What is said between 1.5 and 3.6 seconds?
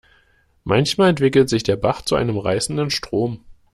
der Bach zu einem reißenden Strom.